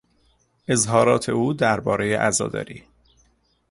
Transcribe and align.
اظهارات 0.67 1.29
او 1.29 1.53
دربارهی 1.53 2.13
عزاداری 2.13 2.83